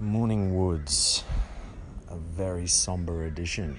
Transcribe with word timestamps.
Morning 0.00 0.58
Woods, 0.58 1.22
a 2.10 2.16
very 2.16 2.66
somber 2.66 3.26
edition. 3.26 3.78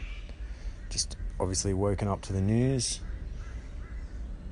Just 0.90 1.18
obviously 1.42 1.74
woken 1.74 2.08
up 2.08 2.22
to 2.22 2.32
the 2.32 2.40
news 2.40 3.02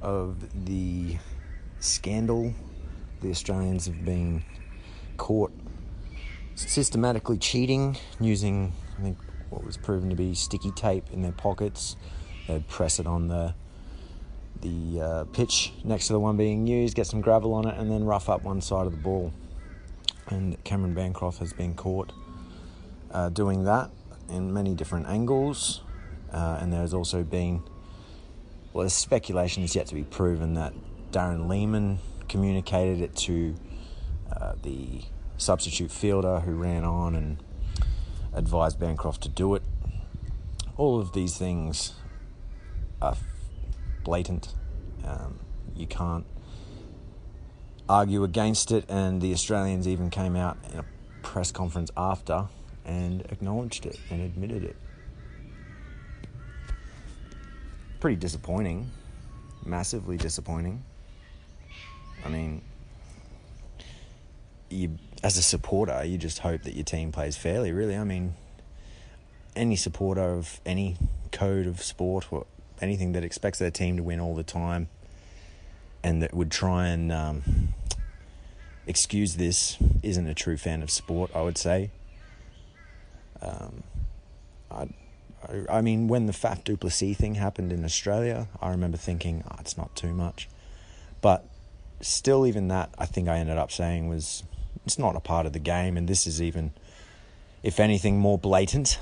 of 0.01 0.65
the 0.65 1.15
scandal. 1.79 2.53
The 3.21 3.29
Australians 3.29 3.85
have 3.85 4.03
been 4.03 4.43
caught 5.15 5.53
systematically 6.55 7.37
cheating 7.37 7.95
using, 8.19 8.73
I 8.99 9.01
think, 9.01 9.17
what 9.49 9.63
was 9.63 9.77
proven 9.77 10.09
to 10.09 10.17
be 10.17 10.35
sticky 10.35 10.71
tape 10.71 11.05
in 11.13 11.21
their 11.21 11.31
pockets. 11.31 11.95
They'd 12.45 12.67
press 12.67 12.99
it 12.99 13.07
on 13.07 13.29
the 13.29 13.55
the 14.59 15.01
uh, 15.01 15.23
pitch 15.31 15.71
next 15.85 16.07
to 16.07 16.13
the 16.13 16.19
one 16.19 16.35
being 16.35 16.67
used, 16.67 16.93
get 16.93 17.07
some 17.07 17.21
gravel 17.21 17.53
on 17.53 17.65
it, 17.69 17.77
and 17.77 17.89
then 17.89 18.03
rough 18.03 18.27
up 18.27 18.43
one 18.43 18.59
side 18.59 18.85
of 18.85 18.91
the 18.91 18.97
ball 18.97 19.31
and 20.27 20.61
Cameron 20.63 20.93
Bancroft 20.93 21.39
has 21.39 21.53
been 21.53 21.73
caught 21.75 22.11
uh, 23.11 23.29
doing 23.29 23.63
that 23.65 23.89
in 24.29 24.53
many 24.53 24.73
different 24.73 25.07
angles. 25.07 25.81
Uh, 26.31 26.57
and 26.59 26.73
there's 26.73 26.93
also 26.93 27.23
been, 27.23 27.61
well, 28.73 28.83
there's 28.83 28.93
speculation 28.93 29.63
is 29.63 29.75
yet 29.75 29.87
to 29.87 29.95
be 29.95 30.03
proven 30.03 30.55
that 30.55 30.73
Darren 31.11 31.47
Lehmann 31.47 31.99
communicated 32.27 33.01
it 33.01 33.15
to 33.15 33.55
uh, 34.35 34.53
the 34.63 35.01
substitute 35.37 35.91
fielder 35.91 36.39
who 36.39 36.53
ran 36.53 36.83
on 36.83 37.15
and 37.15 37.37
advised 38.33 38.79
Bancroft 38.79 39.21
to 39.21 39.29
do 39.29 39.53
it. 39.55 39.61
All 40.75 40.99
of 40.99 41.13
these 41.13 41.37
things 41.37 41.93
are 43.01 43.15
blatant. 44.03 44.53
Um, 45.05 45.39
you 45.75 45.85
can't 45.85 46.25
argue 47.93 48.23
against 48.23 48.71
it, 48.71 48.85
and 48.89 49.21
the 49.21 49.31
Australians 49.33 49.87
even 49.87 50.09
came 50.09 50.35
out 50.35 50.57
in 50.71 50.79
a 50.79 50.85
press 51.21 51.51
conference 51.51 51.91
after 51.95 52.47
and 52.85 53.21
acknowledged 53.29 53.85
it 53.85 53.99
and 54.09 54.19
admitted 54.19 54.63
it. 54.63 54.75
Pretty 57.99 58.15
disappointing, 58.15 58.89
massively 59.63 60.17
disappointing. 60.17 60.83
I 62.25 62.29
mean, 62.29 62.63
you 64.69 64.97
as 65.23 65.37
a 65.37 65.43
supporter, 65.43 66.03
you 66.03 66.17
just 66.17 66.39
hope 66.39 66.63
that 66.63 66.73
your 66.73 66.83
team 66.83 67.11
plays 67.11 67.37
fairly. 67.37 67.71
Really, 67.71 67.95
I 67.95 68.03
mean, 68.03 68.33
any 69.55 69.75
supporter 69.75 70.33
of 70.33 70.59
any 70.65 70.97
code 71.31 71.67
of 71.67 71.83
sport 71.83 72.25
or 72.31 72.47
anything 72.81 73.11
that 73.11 73.23
expects 73.23 73.59
their 73.59 73.71
team 73.71 73.97
to 73.97 74.03
win 74.03 74.19
all 74.19 74.33
the 74.33 74.43
time 74.43 74.87
and 76.03 76.21
that 76.21 76.33
would 76.33 76.51
try 76.51 76.87
and 76.87 77.11
um, 77.11 77.43
excuse 78.87 79.35
this 79.35 79.77
isn't 80.01 80.27
a 80.27 80.33
true 80.33 80.57
fan 80.57 80.83
of 80.83 80.89
sport, 80.89 81.31
I 81.35 81.41
would 81.41 81.57
say. 81.57 81.91
Um, 83.41 83.83
I, 84.71 84.87
I, 85.69 85.81
mean, 85.81 86.07
when 86.07 86.25
the 86.25 86.33
Faf 86.33 86.63
du 86.63 86.77
Plessis 86.77 87.17
thing 87.17 87.35
happened 87.35 87.71
in 87.71 87.83
Australia, 87.83 88.47
I 88.61 88.69
remember 88.69 88.97
thinking, 88.97 89.43
oh, 89.49 89.55
it's 89.59 89.77
not 89.77 89.95
too 89.95 90.13
much. 90.13 90.47
But 91.21 91.45
still, 92.01 92.45
even 92.47 92.69
that, 92.69 92.89
I 92.97 93.05
think 93.05 93.27
I 93.27 93.37
ended 93.37 93.57
up 93.57 93.71
saying 93.71 94.07
was 94.07 94.43
it's 94.85 94.99
not 94.99 95.15
a 95.15 95.19
part 95.19 95.45
of 95.45 95.53
the 95.53 95.59
game, 95.59 95.97
and 95.97 96.07
this 96.07 96.27
is 96.27 96.41
even, 96.41 96.71
if 97.61 97.79
anything, 97.79 98.19
more 98.19 98.37
blatant. 98.37 98.99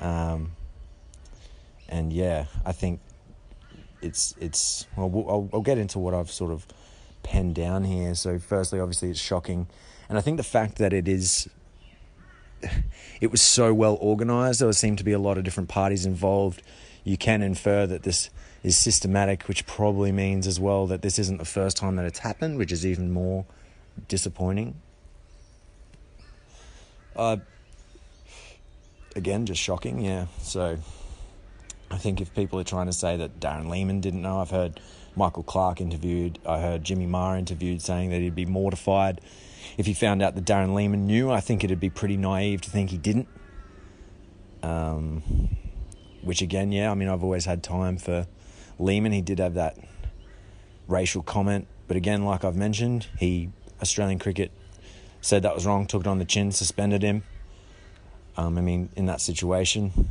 Um, 0.00 0.52
and 1.88 2.12
yeah, 2.12 2.46
I 2.64 2.72
think 2.72 3.00
it's 4.00 4.34
it's 4.40 4.86
well, 4.96 5.10
I'll, 5.28 5.50
I'll 5.52 5.60
get 5.62 5.78
into 5.78 5.98
what 5.98 6.14
I've 6.14 6.30
sort 6.30 6.52
of 6.52 6.66
penned 7.22 7.54
down 7.54 7.84
here. 7.84 8.14
So, 8.14 8.38
firstly, 8.38 8.80
obviously, 8.80 9.10
it's 9.10 9.20
shocking, 9.20 9.66
and 10.08 10.18
I 10.18 10.20
think 10.20 10.36
the 10.36 10.42
fact 10.42 10.76
that 10.78 10.92
it 10.92 11.08
is, 11.08 11.48
it 13.20 13.30
was 13.30 13.42
so 13.42 13.72
well 13.74 13.96
organised. 14.00 14.60
There 14.60 14.72
seemed 14.72 14.98
to 14.98 15.04
be 15.04 15.12
a 15.12 15.18
lot 15.18 15.38
of 15.38 15.44
different 15.44 15.68
parties 15.68 16.06
involved. 16.06 16.62
You 17.04 17.16
can 17.16 17.42
infer 17.42 17.86
that 17.86 18.02
this 18.02 18.30
is 18.62 18.76
systematic, 18.76 19.44
which 19.44 19.66
probably 19.66 20.12
means 20.12 20.46
as 20.46 20.58
well 20.58 20.86
that 20.88 21.02
this 21.02 21.18
isn't 21.18 21.38
the 21.38 21.44
first 21.44 21.76
time 21.76 21.96
that 21.96 22.04
it's 22.04 22.18
happened, 22.18 22.58
which 22.58 22.72
is 22.72 22.84
even 22.84 23.10
more 23.12 23.46
disappointing. 24.08 24.80
Uh, 27.16 27.36
again, 29.16 29.46
just 29.46 29.60
shocking, 29.60 30.00
yeah. 30.00 30.26
So 30.40 30.78
I 31.90 31.96
think 31.98 32.20
if 32.20 32.34
people 32.34 32.58
are 32.60 32.64
trying 32.64 32.86
to 32.86 32.92
say 32.92 33.16
that 33.16 33.40
Darren 33.40 33.68
Lehmann 33.68 34.00
didn't 34.00 34.22
know, 34.22 34.40
I've 34.40 34.50
heard 34.50 34.80
Michael 35.18 35.42
Clarke 35.42 35.80
interviewed, 35.80 36.38
I 36.46 36.60
heard 36.60 36.84
Jimmy 36.84 37.06
Maher 37.06 37.36
interviewed 37.36 37.82
saying 37.82 38.10
that 38.10 38.20
he'd 38.20 38.36
be 38.36 38.46
mortified 38.46 39.20
if 39.76 39.84
he 39.84 39.92
found 39.92 40.22
out 40.22 40.36
that 40.36 40.44
Darren 40.44 40.74
Lehmann 40.74 41.06
knew. 41.06 41.30
I 41.30 41.40
think 41.40 41.64
it'd 41.64 41.80
be 41.80 41.90
pretty 41.90 42.16
naive 42.16 42.60
to 42.62 42.70
think 42.70 42.90
he 42.90 42.98
didn't. 42.98 43.26
Um, 44.62 45.22
which 46.22 46.40
again, 46.40 46.70
yeah, 46.70 46.90
I 46.90 46.94
mean, 46.94 47.08
I've 47.08 47.24
always 47.24 47.46
had 47.46 47.64
time 47.64 47.98
for 47.98 48.28
Lehmann. 48.78 49.12
He 49.12 49.20
did 49.20 49.40
have 49.40 49.54
that 49.54 49.76
racial 50.86 51.22
comment, 51.22 51.66
but 51.88 51.96
again, 51.96 52.24
like 52.24 52.44
I've 52.44 52.56
mentioned, 52.56 53.08
he 53.18 53.50
Australian 53.82 54.20
cricket 54.20 54.52
said 55.20 55.42
that 55.42 55.54
was 55.54 55.66
wrong, 55.66 55.86
took 55.86 56.02
it 56.02 56.06
on 56.06 56.18
the 56.18 56.24
chin, 56.24 56.52
suspended 56.52 57.02
him. 57.02 57.24
Um, 58.36 58.56
I 58.56 58.60
mean, 58.60 58.88
in 58.94 59.06
that 59.06 59.20
situation, 59.20 60.08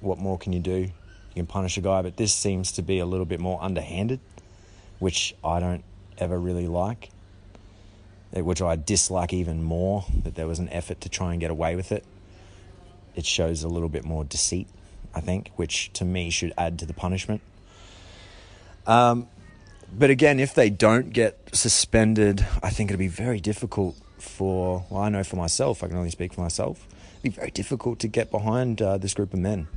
what 0.00 0.18
more 0.18 0.36
can 0.36 0.52
you 0.52 0.60
do? 0.60 0.90
You 1.36 1.42
can 1.42 1.48
punish 1.48 1.76
a 1.76 1.82
guy, 1.82 2.00
but 2.00 2.16
this 2.16 2.32
seems 2.32 2.72
to 2.72 2.82
be 2.82 2.98
a 2.98 3.04
little 3.04 3.26
bit 3.26 3.40
more 3.40 3.62
underhanded, 3.62 4.20
which 4.98 5.34
I 5.44 5.60
don't 5.60 5.84
ever 6.16 6.40
really 6.40 6.66
like, 6.66 7.10
eh, 8.32 8.40
which 8.40 8.62
I 8.62 8.74
dislike 8.76 9.34
even 9.34 9.62
more 9.62 10.06
that 10.22 10.34
there 10.34 10.46
was 10.46 10.60
an 10.60 10.70
effort 10.70 11.02
to 11.02 11.10
try 11.10 11.32
and 11.32 11.40
get 11.40 11.50
away 11.50 11.76
with 11.76 11.92
it. 11.92 12.06
It 13.14 13.26
shows 13.26 13.62
a 13.64 13.68
little 13.68 13.90
bit 13.90 14.02
more 14.02 14.24
deceit, 14.24 14.66
I 15.14 15.20
think, 15.20 15.50
which 15.56 15.92
to 15.92 16.06
me 16.06 16.30
should 16.30 16.54
add 16.56 16.78
to 16.78 16.86
the 16.86 16.94
punishment. 16.94 17.42
Um, 18.86 19.28
but 19.92 20.08
again, 20.08 20.40
if 20.40 20.54
they 20.54 20.70
don't 20.70 21.12
get 21.12 21.50
suspended, 21.52 22.46
I 22.62 22.70
think 22.70 22.90
it'll 22.90 22.98
be 22.98 23.08
very 23.08 23.40
difficult 23.40 23.94
for, 24.16 24.86
well, 24.88 25.02
I 25.02 25.10
know 25.10 25.22
for 25.22 25.36
myself, 25.36 25.84
I 25.84 25.88
can 25.88 25.98
only 25.98 26.08
speak 26.08 26.32
for 26.32 26.40
myself, 26.40 26.88
it'd 27.20 27.22
be 27.24 27.28
very 27.28 27.50
difficult 27.50 27.98
to 27.98 28.08
get 28.08 28.30
behind 28.30 28.80
uh, 28.80 28.96
this 28.96 29.12
group 29.12 29.34
of 29.34 29.38
men 29.38 29.68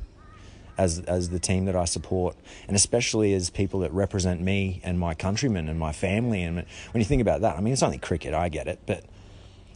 as 0.79 0.99
as 0.99 1.29
the 1.29 1.39
team 1.39 1.65
that 1.65 1.75
I 1.75 1.85
support, 1.85 2.37
and 2.67 2.75
especially 2.75 3.33
as 3.33 3.49
people 3.49 3.81
that 3.81 3.91
represent 3.91 4.39
me 4.41 4.79
and 4.83 4.97
my 4.97 5.13
countrymen 5.13 5.67
and 5.67 5.77
my 5.77 5.91
family. 5.91 6.41
And 6.41 6.55
when 6.55 7.01
you 7.01 7.05
think 7.05 7.21
about 7.21 7.41
that, 7.41 7.57
I 7.57 7.61
mean, 7.61 7.73
it's 7.73 7.83
only 7.83 7.97
cricket, 7.97 8.33
I 8.33 8.47
get 8.47 8.67
it, 8.67 8.79
but 8.85 9.03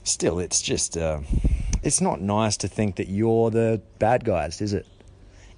still, 0.04 0.40
it's 0.40 0.62
just 0.62 0.98
uh, 0.98 1.20
it's 1.84 2.00
not 2.00 2.22
nice 2.22 2.56
to 2.58 2.70
think 2.70 2.96
that 2.96 3.10
you're 3.10 3.52
the 3.52 3.82
bad 4.00 4.24
guys, 4.24 4.62
is 4.62 4.74
it? 4.74 4.88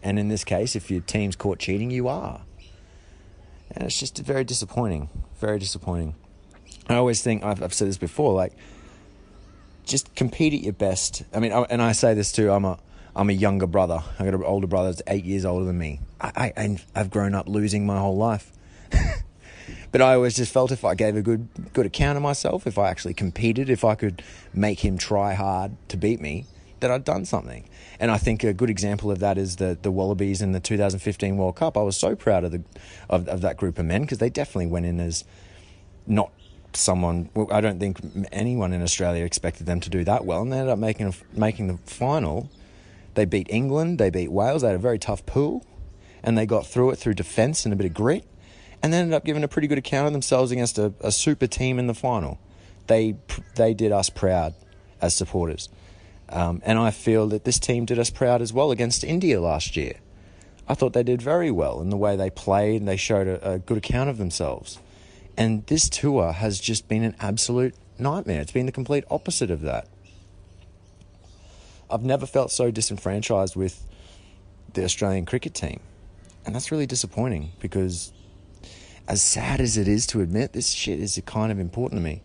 And 0.01 0.17
in 0.17 0.27
this 0.29 0.43
case, 0.43 0.75
if 0.75 0.89
your 0.89 1.01
team's 1.01 1.35
caught 1.35 1.59
cheating, 1.59 1.91
you 1.91 2.07
are, 2.07 2.41
and 3.71 3.83
it's 3.83 3.99
just 3.99 4.17
very 4.17 4.43
disappointing. 4.43 5.09
Very 5.39 5.59
disappointing. 5.59 6.15
I 6.89 6.95
always 6.95 7.21
think 7.21 7.43
I've, 7.43 7.61
I've 7.61 7.73
said 7.73 7.87
this 7.87 7.97
before, 7.97 8.33
like 8.33 8.53
just 9.85 10.15
compete 10.15 10.53
at 10.53 10.61
your 10.61 10.73
best. 10.73 11.23
I 11.33 11.39
mean, 11.39 11.51
and 11.51 11.81
I 11.81 11.91
say 11.91 12.15
this 12.15 12.31
too. 12.31 12.51
I'm 12.51 12.65
a 12.65 12.79
I'm 13.15 13.29
a 13.29 13.33
younger 13.33 13.67
brother. 13.67 14.03
I 14.19 14.25
got 14.25 14.33
an 14.33 14.43
older 14.43 14.67
brother 14.67 14.91
that's 14.91 15.01
eight 15.07 15.23
years 15.23 15.45
older 15.45 15.65
than 15.65 15.77
me. 15.77 16.01
I, 16.19 16.53
I 16.57 16.77
I've 16.93 17.09
grown 17.09 17.33
up 17.33 17.47
losing 17.47 17.85
my 17.85 17.97
whole 17.97 18.17
life. 18.17 18.51
but 19.91 20.01
I 20.01 20.15
always 20.15 20.35
just 20.35 20.51
felt 20.51 20.71
if 20.71 20.83
I 20.83 20.95
gave 20.95 21.15
a 21.15 21.21
good 21.21 21.47
good 21.73 21.85
account 21.85 22.17
of 22.17 22.23
myself, 22.23 22.67
if 22.67 22.77
I 22.77 22.89
actually 22.89 23.13
competed, 23.13 23.69
if 23.69 23.85
I 23.85 23.95
could 23.95 24.21
make 24.53 24.83
him 24.83 24.97
try 24.97 25.33
hard 25.33 25.77
to 25.89 25.97
beat 25.97 26.19
me, 26.19 26.45
that 26.81 26.91
I'd 26.91 27.05
done 27.05 27.23
something. 27.23 27.69
And 27.99 28.11
I 28.11 28.17
think 28.17 28.43
a 28.43 28.53
good 28.53 28.69
example 28.69 29.09
of 29.11 29.19
that 29.19 29.37
is 29.37 29.55
the 29.55 29.77
the 29.81 29.91
Wallabies 29.91 30.41
in 30.41 30.51
the 30.51 30.59
2015 30.59 31.37
World 31.37 31.55
Cup. 31.55 31.77
I 31.77 31.81
was 31.83 31.95
so 31.95 32.15
proud 32.15 32.43
of 32.43 32.51
the 32.51 32.63
of, 33.09 33.29
of 33.29 33.41
that 33.41 33.55
group 33.55 33.79
of 33.79 33.85
men 33.85 34.01
because 34.01 34.17
they 34.17 34.29
definitely 34.29 34.67
went 34.67 34.85
in 34.85 34.99
as 34.99 35.23
not 36.05 36.31
someone. 36.73 37.29
Well, 37.33 37.47
I 37.49 37.61
don't 37.61 37.79
think 37.79 37.99
anyone 38.33 38.73
in 38.73 38.81
Australia 38.81 39.23
expected 39.23 39.65
them 39.67 39.79
to 39.79 39.89
do 39.89 40.03
that 40.03 40.25
well, 40.25 40.41
and 40.41 40.51
they 40.51 40.57
ended 40.57 40.73
up 40.73 40.79
making 40.79 41.07
a, 41.07 41.13
making 41.39 41.67
the 41.67 41.77
final 41.89 42.49
they 43.15 43.25
beat 43.25 43.47
England, 43.49 43.99
they 43.99 44.09
beat 44.09 44.31
Wales, 44.31 44.61
they 44.61 44.67
had 44.67 44.75
a 44.75 44.79
very 44.79 44.99
tough 44.99 45.25
pool, 45.25 45.65
and 46.23 46.37
they 46.37 46.45
got 46.45 46.65
through 46.65 46.91
it 46.91 46.97
through 46.97 47.13
defence 47.13 47.65
and 47.65 47.73
a 47.73 47.77
bit 47.77 47.85
of 47.85 47.93
grit, 47.93 48.25
and 48.81 48.93
they 48.93 48.97
ended 48.97 49.13
up 49.13 49.25
giving 49.25 49.43
a 49.43 49.47
pretty 49.47 49.67
good 49.67 49.77
account 49.77 50.07
of 50.07 50.13
themselves 50.13 50.51
against 50.51 50.77
a, 50.77 50.93
a 51.01 51.11
super 51.11 51.47
team 51.47 51.79
in 51.79 51.87
the 51.87 51.93
final. 51.93 52.39
They, 52.87 53.15
they 53.55 53.73
did 53.73 53.91
us 53.91 54.09
proud 54.09 54.53
as 55.01 55.15
supporters. 55.15 55.69
Um, 56.29 56.61
and 56.65 56.79
I 56.79 56.91
feel 56.91 57.27
that 57.27 57.45
this 57.45 57.59
team 57.59 57.85
did 57.85 57.99
us 57.99 58.09
proud 58.09 58.41
as 58.41 58.51
well 58.51 58.71
against 58.71 59.03
India 59.03 59.39
last 59.39 59.75
year. 59.75 59.93
I 60.67 60.73
thought 60.73 60.93
they 60.93 61.03
did 61.03 61.21
very 61.21 61.51
well 61.51 61.81
in 61.81 61.89
the 61.89 61.97
way 61.97 62.15
they 62.15 62.31
played 62.31 62.81
and 62.81 62.87
they 62.87 62.97
showed 62.97 63.27
a, 63.27 63.51
a, 63.51 63.59
good 63.59 63.77
account 63.77 64.09
of 64.09 64.17
themselves. 64.17 64.79
And 65.37 65.65
this 65.67 65.89
tour 65.89 66.31
has 66.31 66.59
just 66.59 66.87
been 66.87 67.03
an 67.03 67.15
absolute 67.19 67.75
nightmare. 67.99 68.41
It's 68.41 68.51
been 68.51 68.65
the 68.65 68.71
complete 68.71 69.03
opposite 69.11 69.51
of 69.51 69.61
that. 69.61 69.87
I've 71.89 72.03
never 72.03 72.25
felt 72.25 72.51
so 72.51 72.71
disenfranchised 72.71 73.55
with 73.55 73.83
the 74.73 74.83
Australian 74.83 75.25
cricket 75.25 75.53
team. 75.53 75.79
And 76.45 76.53
that's 76.53 76.71
really 76.71 76.85
disappointing 76.85 77.51
because, 77.59 78.13
as 79.07 79.21
sad 79.21 79.61
as 79.61 79.77
it 79.77 79.87
is 79.87 80.05
to 80.07 80.21
admit, 80.21 80.53
this 80.53 80.69
shit 80.69 80.99
is 80.99 81.19
kind 81.25 81.51
of 81.51 81.59
important 81.59 81.99
to 81.99 82.03
me. 82.03 82.21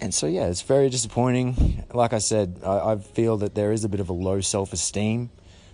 And 0.00 0.12
so, 0.12 0.26
yeah, 0.26 0.46
it's 0.46 0.62
very 0.62 0.88
disappointing. 0.88 1.84
Like 1.92 2.12
I 2.12 2.18
said, 2.18 2.60
I, 2.64 2.92
I 2.92 2.96
feel 2.96 3.36
that 3.38 3.54
there 3.54 3.72
is 3.72 3.84
a 3.84 3.88
bit 3.88 4.00
of 4.00 4.08
a 4.08 4.12
low 4.12 4.40
self 4.40 4.72
esteem 4.72 5.30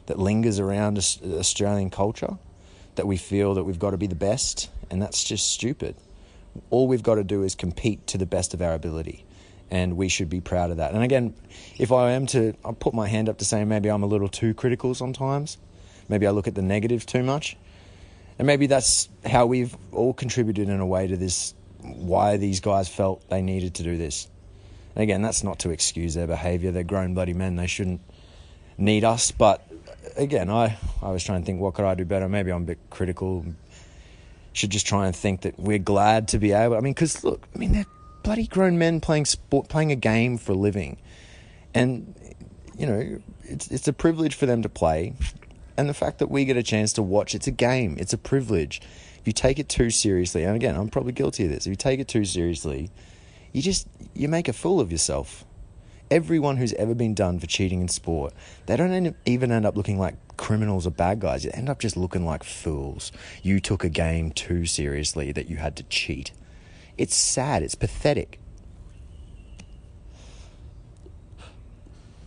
that 0.06 0.18
lingers 0.18 0.58
around 0.58 0.98
Australian 0.98 1.90
culture, 1.90 2.38
that 2.96 3.06
we 3.06 3.16
feel 3.16 3.54
that 3.54 3.64
we've 3.64 3.78
got 3.78 3.92
to 3.92 3.96
be 3.96 4.06
the 4.06 4.14
best, 4.14 4.70
and 4.90 5.00
that's 5.00 5.22
just 5.22 5.52
stupid. 5.52 5.94
All 6.70 6.88
we've 6.88 7.02
got 7.02 7.14
to 7.16 7.24
do 7.24 7.42
is 7.42 7.54
compete 7.54 8.06
to 8.08 8.18
the 8.18 8.26
best 8.26 8.54
of 8.54 8.60
our 8.60 8.74
ability, 8.74 9.24
and 9.70 9.96
we 9.96 10.08
should 10.08 10.30
be 10.30 10.40
proud 10.40 10.70
of 10.70 10.78
that. 10.78 10.94
And 10.94 11.02
again, 11.02 11.34
if 11.78 11.92
I 11.92 12.12
am 12.12 12.26
to, 12.28 12.54
I'll 12.64 12.72
put 12.72 12.94
my 12.94 13.08
hand 13.08 13.28
up 13.28 13.38
to 13.38 13.44
say 13.44 13.64
maybe 13.64 13.90
I'm 13.90 14.02
a 14.02 14.06
little 14.06 14.28
too 14.28 14.54
critical 14.54 14.94
sometimes. 14.94 15.58
Maybe 16.08 16.26
I 16.26 16.30
look 16.30 16.48
at 16.48 16.54
the 16.54 16.62
negative 16.62 17.04
too 17.04 17.22
much. 17.22 17.56
And 18.38 18.46
maybe 18.46 18.66
that's 18.66 19.08
how 19.26 19.46
we've 19.46 19.76
all 19.92 20.14
contributed 20.14 20.68
in 20.68 20.80
a 20.80 20.86
way 20.86 21.06
to 21.06 21.16
this, 21.16 21.54
why 21.82 22.36
these 22.36 22.60
guys 22.60 22.88
felt 22.88 23.28
they 23.28 23.42
needed 23.42 23.74
to 23.74 23.82
do 23.82 23.96
this. 23.96 24.28
And 24.94 25.02
again, 25.02 25.22
that's 25.22 25.44
not 25.44 25.60
to 25.60 25.70
excuse 25.70 26.14
their 26.14 26.26
behaviour. 26.26 26.70
They're 26.70 26.84
grown 26.84 27.14
bloody 27.14 27.34
men. 27.34 27.56
They 27.56 27.66
shouldn't 27.66 28.00
need 28.78 29.04
us. 29.04 29.32
But 29.32 29.66
again, 30.16 30.50
I, 30.50 30.78
I 31.02 31.10
was 31.10 31.24
trying 31.24 31.42
to 31.42 31.46
think, 31.46 31.60
what 31.60 31.74
could 31.74 31.84
I 31.84 31.94
do 31.94 32.04
better? 32.04 32.28
Maybe 32.28 32.50
I'm 32.52 32.62
a 32.62 32.66
bit 32.66 32.78
critical. 32.90 33.44
Should 34.52 34.70
just 34.70 34.86
try 34.86 35.06
and 35.06 35.14
think 35.14 35.42
that 35.42 35.58
we're 35.58 35.78
glad 35.78 36.28
to 36.28 36.38
be 36.38 36.52
able. 36.52 36.76
I 36.76 36.80
mean, 36.80 36.94
because 36.94 37.22
look, 37.22 37.46
I 37.54 37.58
mean, 37.58 37.72
they're 37.72 37.86
bloody 38.28 38.46
grown 38.46 38.76
men 38.76 39.00
playing 39.00 39.24
sport, 39.24 39.70
playing 39.70 39.90
a 39.90 39.96
game 39.96 40.36
for 40.36 40.52
a 40.52 40.54
living, 40.54 40.98
and 41.72 42.14
you 42.76 42.84
know, 42.84 43.22
it's 43.44 43.68
it's 43.68 43.88
a 43.88 43.92
privilege 43.94 44.34
for 44.34 44.44
them 44.44 44.60
to 44.60 44.68
play. 44.68 45.14
And 45.78 45.88
the 45.88 45.94
fact 45.94 46.18
that 46.18 46.30
we 46.30 46.44
get 46.44 46.54
a 46.54 46.62
chance 46.62 46.92
to 46.94 47.02
watch 47.02 47.34
it's 47.34 47.46
a 47.46 47.50
game. 47.50 47.96
It's 47.98 48.12
a 48.12 48.18
privilege. 48.18 48.82
If 49.18 49.26
you 49.26 49.32
take 49.32 49.58
it 49.58 49.70
too 49.70 49.88
seriously 49.88 50.44
and 50.44 50.54
again 50.54 50.76
i'm 50.76 50.88
probably 50.88 51.12
guilty 51.12 51.44
of 51.44 51.50
this 51.50 51.66
if 51.66 51.70
you 51.70 51.76
take 51.76 52.00
it 52.00 52.08
too 52.08 52.24
seriously 52.24 52.90
you 53.52 53.62
just 53.62 53.88
you 54.14 54.28
make 54.28 54.46
a 54.46 54.52
fool 54.52 54.78
of 54.78 54.92
yourself. 54.92 55.46
Everyone 56.10 56.58
who's 56.58 56.74
ever 56.74 56.94
been 56.94 57.14
done 57.14 57.38
for 57.38 57.46
cheating 57.46 57.80
in 57.80 57.88
sport 57.88 58.34
they 58.66 58.76
don't 58.76 59.16
even 59.24 59.50
end 59.50 59.64
up 59.64 59.74
looking 59.74 59.98
like 59.98 60.16
criminals 60.36 60.86
or 60.86 60.90
bad 60.90 61.20
guys. 61.20 61.46
You 61.46 61.50
end 61.54 61.70
up 61.70 61.78
just 61.78 61.96
looking 61.96 62.26
like 62.26 62.44
fools. 62.44 63.10
You 63.42 63.58
took 63.58 63.84
a 63.84 63.88
game 63.88 64.32
too 64.32 64.66
seriously 64.66 65.32
that 65.32 65.48
you 65.48 65.56
had 65.56 65.76
to 65.76 65.82
cheat 65.84 66.32
it's 66.98 67.14
sad 67.14 67.62
it's 67.62 67.74
pathetic 67.74 68.38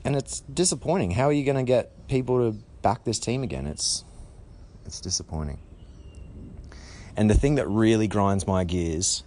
and 0.04 0.16
it's 0.16 0.40
disappointing 0.42 1.12
how 1.12 1.26
are 1.26 1.34
you 1.34 1.46
going 1.46 1.58
to 1.58 1.64
get 1.64 1.92
people 2.08 2.52
to 2.52 2.58
back 2.82 3.04
this 3.04 3.20
team 3.20 3.44
again. 3.44 3.66
It's 3.66 4.04
it's 4.86 5.00
disappointing. 5.00 5.60
And 7.16 7.30
the 7.30 7.36
thing 7.36 7.56
that 7.56 7.68
really 7.68 8.08
grinds 8.08 8.48
my 8.48 8.64
gears 8.64 9.24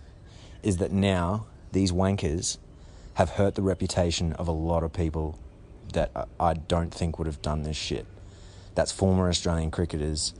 is 0.62 0.78
that 0.78 0.90
now 0.92 1.46
these 1.72 1.92
wankers 1.92 2.58
have 3.14 3.30
hurt 3.30 3.54
the 3.54 3.62
reputation 3.62 4.32
of 4.34 4.48
a 4.48 4.52
lot 4.52 4.82
of 4.82 4.92
people 4.92 5.38
that 5.92 6.10
I 6.40 6.54
don't 6.54 6.92
think 6.92 7.18
would 7.18 7.26
have 7.26 7.40
done 7.42 7.62
this 7.62 7.76
shit. 7.76 8.06
That's 8.74 8.90
former 8.90 9.28
Australian 9.28 9.70
cricketers. 9.70 10.34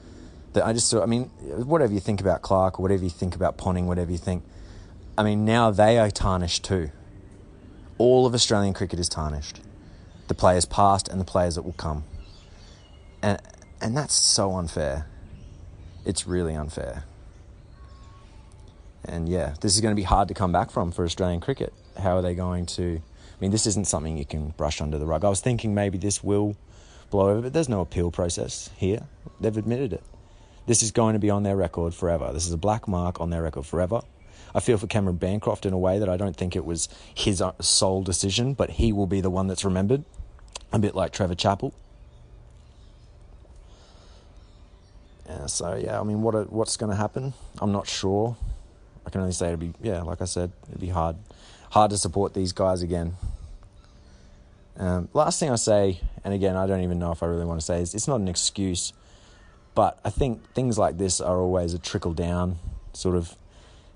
That 0.54 0.66
I 0.66 0.72
just 0.72 0.92
I 0.94 1.06
mean, 1.06 1.24
whatever 1.64 1.92
you 1.92 2.00
think 2.00 2.20
about 2.20 2.42
Clarke, 2.42 2.78
whatever 2.78 3.04
you 3.04 3.10
think 3.10 3.34
about 3.34 3.56
Ponting, 3.56 3.86
whatever 3.86 4.10
you 4.10 4.18
think, 4.18 4.42
I 5.16 5.22
mean, 5.22 5.44
now 5.44 5.70
they 5.70 5.98
are 5.98 6.10
tarnished 6.10 6.64
too. 6.64 6.90
All 7.98 8.26
of 8.26 8.34
Australian 8.34 8.74
cricket 8.74 8.98
is 8.98 9.08
tarnished. 9.08 9.60
The 10.28 10.34
players 10.34 10.64
past 10.64 11.08
and 11.08 11.20
the 11.20 11.24
players 11.24 11.54
that 11.54 11.62
will 11.62 11.72
come 11.72 12.04
and 13.24 13.40
and 13.80 13.96
that's 13.96 14.14
so 14.14 14.52
unfair. 14.52 15.06
It's 16.04 16.26
really 16.26 16.54
unfair. 16.54 17.04
And 19.04 19.28
yeah, 19.28 19.54
this 19.60 19.74
is 19.74 19.80
going 19.80 19.92
to 19.92 20.00
be 20.00 20.04
hard 20.04 20.28
to 20.28 20.34
come 20.34 20.52
back 20.52 20.70
from 20.70 20.92
for 20.92 21.04
Australian 21.04 21.40
cricket. 21.40 21.72
How 21.98 22.16
are 22.16 22.22
they 22.22 22.34
going 22.34 22.66
to? 22.66 23.00
I 23.02 23.36
mean, 23.40 23.50
this 23.50 23.66
isn't 23.66 23.86
something 23.86 24.16
you 24.16 24.24
can 24.24 24.50
brush 24.50 24.80
under 24.80 24.98
the 24.98 25.06
rug. 25.06 25.24
I 25.24 25.28
was 25.28 25.40
thinking 25.40 25.74
maybe 25.74 25.98
this 25.98 26.22
will 26.22 26.56
blow 27.10 27.30
over, 27.30 27.42
but 27.42 27.52
there's 27.52 27.68
no 27.68 27.80
appeal 27.80 28.10
process 28.10 28.70
here. 28.76 29.06
They've 29.40 29.56
admitted 29.56 29.92
it. 29.92 30.02
This 30.66 30.82
is 30.82 30.90
going 30.90 31.12
to 31.14 31.18
be 31.18 31.28
on 31.28 31.42
their 31.42 31.56
record 31.56 31.94
forever. 31.94 32.30
This 32.32 32.46
is 32.46 32.52
a 32.52 32.58
black 32.58 32.88
mark 32.88 33.20
on 33.20 33.30
their 33.30 33.42
record 33.42 33.66
forever. 33.66 34.00
I 34.54 34.60
feel 34.60 34.78
for 34.78 34.86
Cameron 34.86 35.16
Bancroft 35.16 35.66
in 35.66 35.72
a 35.72 35.78
way 35.78 35.98
that 35.98 36.08
I 36.08 36.16
don't 36.16 36.36
think 36.36 36.54
it 36.54 36.64
was 36.64 36.88
his 37.12 37.42
sole 37.60 38.02
decision, 38.02 38.54
but 38.54 38.70
he 38.70 38.92
will 38.92 39.06
be 39.06 39.20
the 39.20 39.30
one 39.30 39.48
that's 39.48 39.64
remembered. 39.64 40.04
A 40.72 40.78
bit 40.78 40.94
like 40.94 41.12
Trevor 41.12 41.34
Chappell. 41.34 41.74
Yeah, 45.28 45.46
so 45.46 45.74
yeah, 45.74 46.00
I 46.00 46.04
mean, 46.04 46.22
what 46.22 46.52
what's 46.52 46.76
going 46.76 46.90
to 46.90 46.96
happen? 46.96 47.32
I'm 47.60 47.72
not 47.72 47.88
sure. 47.88 48.36
I 49.06 49.10
can 49.10 49.20
only 49.20 49.32
say 49.32 49.48
it'd 49.48 49.60
be 49.60 49.72
yeah, 49.82 50.02
like 50.02 50.20
I 50.20 50.26
said, 50.26 50.52
it'd 50.68 50.80
be 50.80 50.88
hard, 50.88 51.16
hard 51.70 51.90
to 51.90 51.98
support 51.98 52.34
these 52.34 52.52
guys 52.52 52.82
again. 52.82 53.14
Um, 54.76 55.08
last 55.12 55.38
thing 55.38 55.50
I 55.50 55.56
say, 55.56 56.00
and 56.24 56.34
again, 56.34 56.56
I 56.56 56.66
don't 56.66 56.82
even 56.82 56.98
know 56.98 57.12
if 57.12 57.22
I 57.22 57.26
really 57.26 57.44
want 57.44 57.60
to 57.60 57.66
say 57.66 57.80
is 57.80 57.94
it's 57.94 58.08
not 58.08 58.20
an 58.20 58.28
excuse, 58.28 58.92
but 59.74 59.98
I 60.04 60.10
think 60.10 60.52
things 60.52 60.78
like 60.78 60.98
this 60.98 61.20
are 61.20 61.38
always 61.38 61.74
a 61.74 61.78
trickle 61.78 62.12
down 62.12 62.56
sort 62.92 63.16
of 63.16 63.34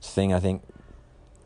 thing. 0.00 0.32
I 0.32 0.40
think 0.40 0.62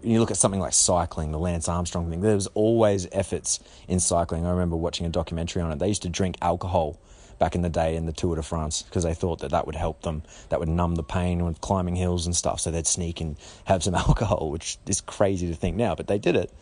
you 0.02 0.20
look 0.20 0.31
at 0.31 0.37
something 0.37 0.60
like 0.60 0.72
cycling, 0.72 1.32
the 1.32 1.38
Lance 1.38 1.69
Armstrong 1.69 2.10
thing. 2.10 2.20
There 2.20 2.34
was 2.34 2.49
always 2.49 3.06
efforts 3.12 3.60
in 3.88 4.00
cycling. 4.00 4.46
I 4.46 4.50
remember 4.50 4.76
watching 4.76 5.06
a 5.06 5.10
documentary 5.10 5.62
on 5.62 5.70
it. 5.70 5.78
They 5.78 5.88
used 5.88 6.02
to 6.02 6.08
drink 6.08 6.37
alcohol 6.43 6.99
back 7.38 7.54
in 7.54 7.62
the 7.62 7.69
day 7.69 7.96
in 7.96 8.06
the 8.06 8.12
Tour 8.12 8.37
de 8.37 8.43
France 8.43 8.82
because 8.82 9.04
they 9.04 9.14
thought 9.14 9.40
that 9.40 9.50
that 9.50 9.66
would 9.66 9.75
help 9.75 10.02
them, 10.02 10.22
that 10.49 10.60
would 10.60 10.69
numb 10.69 10.94
the 10.94 11.02
pain 11.02 11.44
with 11.44 11.60
climbing 11.60 11.96
hills 11.96 12.26
and 12.26 12.37
stuff. 12.37 12.60
So 12.60 12.70
they'd 12.70 12.87
sneak 12.87 13.20
and 13.20 13.37
have 13.64 13.82
some 13.82 13.94
alcohol, 14.06 14.50
which 14.50 14.78
is 14.87 15.00
crazy 15.00 15.48
to 15.48 15.55
think 15.55 15.76
now, 15.76 15.94
but 15.94 16.06
they 16.06 16.19
did 16.19 16.37
it. 16.37 16.52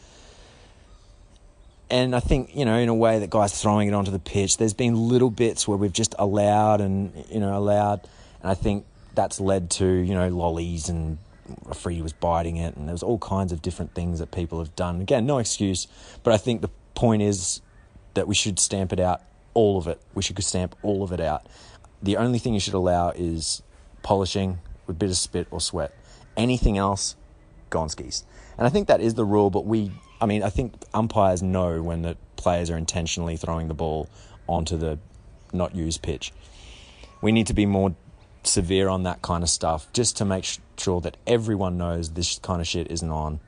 And 1.90 2.14
I 2.14 2.20
think, 2.20 2.54
you 2.54 2.64
know, 2.64 2.78
in 2.78 2.88
a 2.88 2.94
way 2.94 3.18
that 3.18 3.30
guys 3.30 3.60
throwing 3.60 3.88
it 3.88 3.94
onto 3.94 4.12
the 4.12 4.20
pitch, 4.20 4.58
there's 4.58 4.74
been 4.74 5.08
little 5.08 5.30
bits 5.30 5.66
where 5.66 5.76
we've 5.76 5.92
just 5.92 6.14
allowed 6.18 6.80
and, 6.80 7.12
you 7.28 7.40
know, 7.40 7.56
allowed. 7.56 8.00
And 8.42 8.50
I 8.50 8.54
think 8.54 8.86
that's 9.14 9.40
led 9.40 9.70
to, 9.72 9.86
you 9.86 10.14
know, 10.14 10.28
lollies 10.28 10.88
and 10.88 11.18
Freddie 11.74 12.02
was 12.02 12.12
biting 12.12 12.56
it, 12.56 12.76
and 12.76 12.88
there 12.88 12.94
was 12.94 13.02
all 13.02 13.18
kinds 13.18 13.52
of 13.52 13.62
different 13.62 13.94
things 13.94 14.18
that 14.18 14.30
people 14.30 14.58
have 14.58 14.74
done. 14.76 15.00
Again, 15.00 15.26
no 15.26 15.38
excuse, 15.38 15.86
but 16.22 16.32
I 16.32 16.36
think 16.36 16.60
the 16.60 16.70
point 16.94 17.22
is 17.22 17.60
that 18.14 18.26
we 18.26 18.34
should 18.34 18.58
stamp 18.58 18.92
it 18.92 19.00
out 19.00 19.22
all 19.54 19.78
of 19.78 19.86
it. 19.86 20.00
We 20.14 20.22
should 20.22 20.42
stamp 20.42 20.76
all 20.82 21.02
of 21.02 21.12
it 21.12 21.20
out. 21.20 21.46
The 22.02 22.16
only 22.16 22.38
thing 22.38 22.54
you 22.54 22.60
should 22.60 22.74
allow 22.74 23.10
is 23.10 23.62
polishing 24.02 24.58
with 24.86 24.96
a 24.96 24.98
bit 24.98 25.10
of 25.10 25.16
spit 25.16 25.46
or 25.50 25.60
sweat. 25.60 25.94
Anything 26.36 26.78
else, 26.78 27.16
gone 27.68 27.88
skis. 27.88 28.24
And 28.56 28.66
I 28.66 28.70
think 28.70 28.88
that 28.88 29.00
is 29.00 29.14
the 29.14 29.24
rule, 29.24 29.50
but 29.50 29.64
we, 29.66 29.90
I 30.20 30.26
mean, 30.26 30.42
I 30.42 30.50
think 30.50 30.74
umpires 30.94 31.42
know 31.42 31.82
when 31.82 32.02
the 32.02 32.16
players 32.36 32.70
are 32.70 32.76
intentionally 32.76 33.36
throwing 33.36 33.68
the 33.68 33.74
ball 33.74 34.08
onto 34.46 34.76
the 34.76 34.98
not 35.52 35.74
used 35.74 36.02
pitch. 36.02 36.32
We 37.22 37.32
need 37.32 37.46
to 37.48 37.54
be 37.54 37.66
more 37.66 37.94
severe 38.42 38.88
on 38.88 39.02
that 39.04 39.22
kind 39.22 39.42
of 39.42 39.50
stuff 39.50 39.92
just 39.92 40.16
to 40.16 40.24
make 40.24 40.46
sure 40.78 41.00
that 41.00 41.16
everyone 41.26 41.76
knows 41.76 42.10
this 42.10 42.38
kind 42.38 42.60
of 42.60 42.66
shit 42.66 42.90
isn't 42.90 43.10
on 43.10 43.40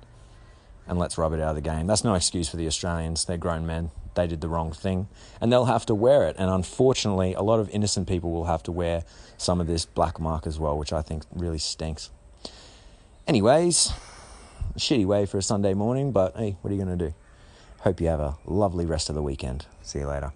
and 0.87 0.99
let's 0.99 1.17
rub 1.17 1.33
it 1.33 1.41
out 1.41 1.51
of 1.51 1.55
the 1.57 1.63
game. 1.63 1.87
That's 1.87 2.05
no 2.05 2.15
excuse 2.15 2.49
for 2.49 2.57
the 2.57 2.67
Australians. 2.67 3.25
They're 3.25 3.39
grown 3.39 3.67
men 3.67 3.91
they 4.15 4.27
did 4.27 4.41
the 4.41 4.49
wrong 4.49 4.73
thing 4.73 5.09
and 5.41 5.53
they'll 5.53 5.67
have 5.67 5.87
to 5.87 5.95
wear 5.95 6.27
it. 6.27 6.37
And 6.39 6.51
unfortunately, 6.51 7.35
a 7.35 7.43
lot 7.43 7.61
of 7.61 7.69
innocent 7.71 8.09
people 8.09 8.31
will 8.31 8.47
have 8.47 8.63
to 8.65 8.73
wear 8.73 9.05
some 9.37 9.61
of 9.61 9.67
this 9.67 9.85
black 9.85 10.21
mark 10.21 10.47
as 10.47 10.59
well, 10.59 10.79
which 10.79 10.93
I 10.93 11.03
think 11.03 11.25
really 11.33 11.59
stinks. 11.59 12.11
Anyways, 13.27 13.93
shitty 14.77 15.07
way 15.07 15.27
for 15.27 15.39
a 15.39 15.43
Sunday 15.43 15.75
morning, 15.75 16.13
but 16.13 16.37
hey, 16.37 16.57
what 16.61 16.71
are 16.71 16.75
you 16.75 16.85
going 16.85 16.99
to 16.99 17.09
do? 17.09 17.15
Hope 17.81 18.01
you 18.01 18.09
have 18.09 18.21
a 18.21 18.37
lovely 18.45 18.87
rest 18.87 19.09
of 19.09 19.15
the 19.15 19.23
weekend. 19.23 19.67
See 19.83 20.01
you 20.01 20.07
later. 20.07 20.33